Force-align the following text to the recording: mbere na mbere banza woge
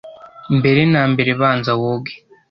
mbere 0.57 0.81
na 0.93 1.03
mbere 1.11 1.31
banza 1.39 1.71
woge 1.81 2.13